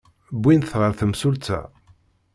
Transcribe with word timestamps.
Wwin-t 0.37 0.71
ɣer 0.79 0.91
temsulta. 0.99 1.59